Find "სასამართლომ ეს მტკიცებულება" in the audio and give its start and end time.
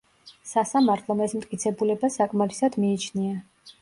0.51-2.11